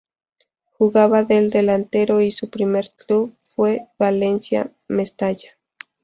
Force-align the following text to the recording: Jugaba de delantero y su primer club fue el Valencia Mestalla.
Jugaba 0.71 1.23
de 1.25 1.47
delantero 1.47 2.21
y 2.21 2.31
su 2.31 2.49
primer 2.49 2.91
club 2.97 3.37
fue 3.43 3.73
el 3.73 3.81
Valencia 3.99 4.71
Mestalla. 4.87 5.59